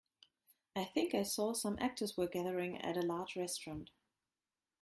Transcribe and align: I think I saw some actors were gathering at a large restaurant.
I 0.75 0.83
think 0.83 1.13
I 1.13 1.21
saw 1.21 1.53
some 1.53 1.77
actors 1.79 2.17
were 2.17 2.25
gathering 2.25 2.81
at 2.81 2.97
a 2.97 3.03
large 3.03 3.35
restaurant. 3.35 3.91